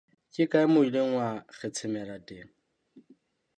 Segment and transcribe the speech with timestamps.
[0.33, 2.51] Ke kae moo o ileng wa kgetshemela teng?